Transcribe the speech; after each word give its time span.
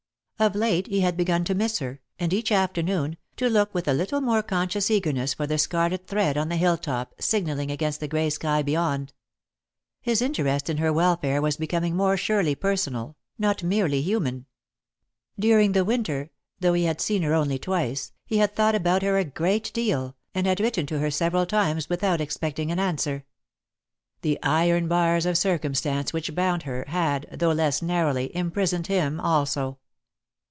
Of 0.39 0.55
late 0.55 0.87
he 0.87 1.01
had 1.01 1.17
begun 1.17 1.43
to 1.43 1.53
miss 1.53 1.77
her, 1.77 2.01
and, 2.17 2.33
each 2.33 2.51
afternoon, 2.51 3.17
to 3.35 3.47
look 3.47 3.75
with 3.75 3.87
a 3.87 3.93
little 3.93 4.21
more 4.21 4.41
conscious 4.41 4.89
eagerness 4.89 5.35
for 5.35 5.45
the 5.45 5.59
scarlet 5.59 6.07
thread 6.07 6.35
on 6.35 6.49
the 6.49 6.55
hill 6.57 6.77
top 6.79 7.13
signalling 7.19 7.69
against 7.69 7.99
the 7.99 8.07
grey 8.07 8.27
sky 8.31 8.63
beyond. 8.63 9.13
His 10.01 10.19
interest 10.19 10.67
in 10.67 10.77
her 10.77 10.91
welfare 10.91 11.43
was 11.43 11.57
becoming 11.57 11.95
more 11.95 12.17
surely 12.17 12.55
personal, 12.55 13.17
not 13.37 13.61
merely 13.61 14.01
human. 14.01 14.47
During 15.39 15.73
the 15.73 15.85
Winter, 15.85 16.31
though 16.59 16.73
he 16.73 16.85
had 16.85 17.01
seen 17.01 17.21
her 17.21 17.35
only 17.35 17.59
twice, 17.59 18.11
he 18.25 18.37
had 18.39 18.55
thought 18.55 18.73
about 18.73 19.03
her 19.03 19.19
a 19.19 19.23
great 19.23 19.71
deal, 19.73 20.15
and 20.33 20.47
had 20.47 20.59
written 20.59 20.87
to 20.87 20.97
her 20.97 21.11
several 21.11 21.45
times 21.45 21.87
without 21.87 22.19
expecting 22.19 22.71
an 22.71 22.79
answer. 22.79 23.25
The 24.21 24.39
iron 24.41 24.87
bars 24.87 25.27
of 25.27 25.37
circumstance 25.37 26.11
which 26.13 26.33
bound 26.33 26.63
her, 26.63 26.85
had, 26.87 27.27
though 27.31 27.51
less 27.51 27.83
narrowly, 27.83 28.35
imprisoned 28.35 28.87
him 28.87 29.19
also. 29.19 29.77